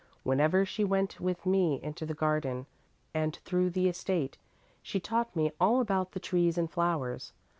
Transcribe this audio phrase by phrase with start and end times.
[0.23, 2.65] Whenever she went with me into the garden
[3.13, 4.35] and through the estate,
[4.81, 7.33] she taught me all about the trees and flowers.